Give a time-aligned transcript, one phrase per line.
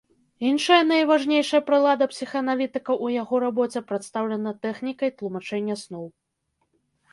[0.51, 6.05] Іншая найважнейшая прылада псіхааналітыка ў яго рабоце прадстаўлена тэхнікай тлумачэння сноў.